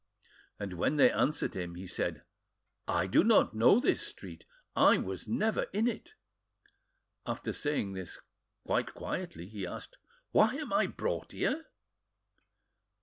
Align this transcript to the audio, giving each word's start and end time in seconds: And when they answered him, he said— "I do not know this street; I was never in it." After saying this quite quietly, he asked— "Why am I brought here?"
And 0.59 0.79
when 0.79 0.95
they 0.95 1.11
answered 1.11 1.53
him, 1.55 1.75
he 1.75 1.85
said— 1.85 2.23
"I 2.87 3.05
do 3.05 3.23
not 3.23 3.53
know 3.53 3.79
this 3.79 4.01
street; 4.01 4.45
I 4.75 4.97
was 4.97 5.27
never 5.27 5.65
in 5.73 5.87
it." 5.87 6.15
After 7.27 7.53
saying 7.53 7.93
this 7.93 8.19
quite 8.65 8.95
quietly, 8.95 9.45
he 9.45 9.67
asked— 9.67 9.97
"Why 10.31 10.55
am 10.55 10.73
I 10.73 10.87
brought 10.87 11.33
here?" 11.33 11.67